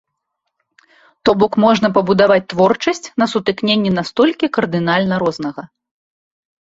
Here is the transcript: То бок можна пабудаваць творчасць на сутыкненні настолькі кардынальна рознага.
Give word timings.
То 1.27 1.31
бок 1.41 1.53
можна 1.65 1.91
пабудаваць 1.99 2.47
творчасць 2.53 3.05
на 3.25 3.29
сутыкненні 3.35 3.89
настолькі 4.01 4.45
кардынальна 4.59 5.15
рознага. 5.27 5.61